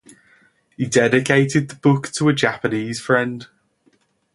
[0.77, 3.45] He dedicated the book to a Japanese friend.